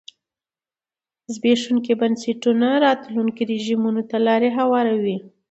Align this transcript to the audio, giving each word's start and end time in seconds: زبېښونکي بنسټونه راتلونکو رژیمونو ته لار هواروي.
زبېښونکي 1.33 1.93
بنسټونه 2.01 2.67
راتلونکو 2.85 3.41
رژیمونو 3.51 4.01
ته 4.09 4.17
لار 4.25 4.43
هواروي. 4.59 5.17